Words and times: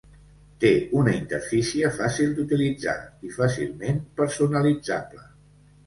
Té 0.61 0.71
una 1.01 1.13
interfície 1.17 1.93
fàcil 1.99 2.35
d'utilitzar 2.39 2.97
i 3.29 3.33
fàcilment 3.39 4.05
personalitzable. 4.23 5.27